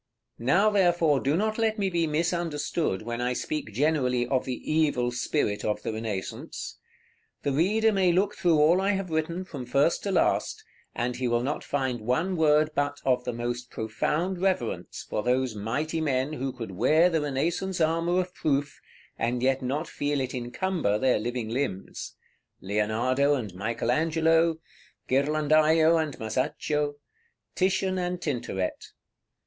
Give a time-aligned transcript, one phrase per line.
[0.41, 0.45] §XXI.
[0.47, 5.11] Now, therefore, do not let me be misunderstood when I speak generally of the evil
[5.11, 6.79] spirit of the Renaissance.
[7.43, 10.63] The reader may look through all I have written, from first to last,
[10.95, 15.53] and he will not find one word but of the most profound reverence for those
[15.53, 18.81] mighty men who could wear the Renaissance armor of proof,
[19.19, 22.15] and yet not feel it encumber their living limbs,
[22.59, 24.57] Leonardo and Michael Angelo,
[25.07, 26.95] Ghirlandajo and Masaccio,
[27.53, 28.93] Titian and Tintoret.